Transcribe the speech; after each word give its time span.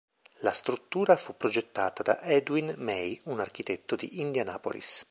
La 0.39 0.51
struttura 0.51 1.15
fu 1.15 1.37
progettata 1.37 2.01
da 2.01 2.21
Edwin 2.23 2.73
May, 2.79 3.21
un 3.25 3.39
architetto 3.39 3.95
di 3.95 4.19
Indianapolis. 4.19 4.99